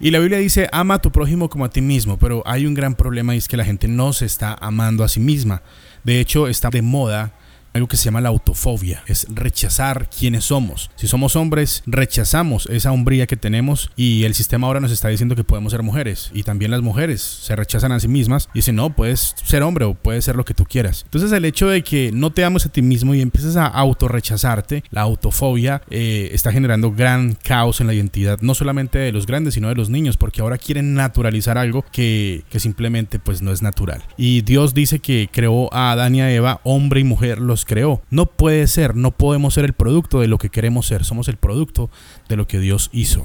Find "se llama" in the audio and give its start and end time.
7.96-8.20